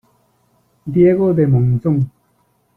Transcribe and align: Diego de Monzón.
Diego 0.95 1.31
de 1.35 1.45
Monzón. 1.45 2.09